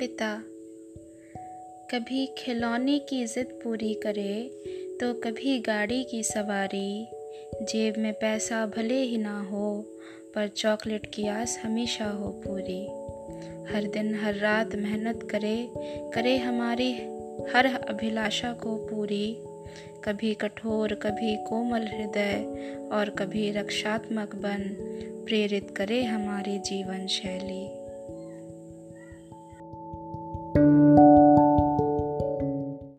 पिता, 0.00 0.34
कभी 1.90 2.26
खिलौने 2.38 2.98
की 2.98 3.24
ज़िद 3.24 3.46
पूरी 3.64 3.94
करे 3.94 4.50
तो 5.00 5.12
कभी 5.14 5.58
गाड़ी 5.58 6.02
की 6.04 6.22
सवारी। 6.22 7.06
जेब 7.62 7.94
में 7.98 8.12
पैसा 8.12 8.66
भले 8.66 9.00
ही 9.02 9.16
ना 9.18 9.40
हो, 9.40 9.84
पर 10.34 10.48
चॉकलेट 10.48 11.06
की 11.06 11.26
आस 11.26 11.58
हमेशा 11.64 12.10
हो 12.10 12.30
पूरी। 12.46 12.84
हर 13.72 13.88
दिन, 13.88 14.14
हर 14.14 14.34
रात 14.34 14.74
मेहनत 14.74 15.28
करे 15.30 15.68
करे 16.14 16.36
हमारी 16.38 16.92
हर 17.54 17.66
अभिलाषा 17.88 18.52
को 18.52 18.76
पूरी। 18.86 19.36
कभी 20.04 20.34
कठोर, 20.34 20.94
कभी 20.94 21.36
कोमल 21.36 21.86
हृदय 21.86 22.88
और 22.92 23.10
कभी 23.10 23.50
रक्षात्मक 23.50 24.34
बन, 24.34 24.64
प्रेरित 25.26 25.74
करे 25.76 26.02
हमारी 26.04 26.58
जीवन 26.58 27.06
शैली 27.06 27.87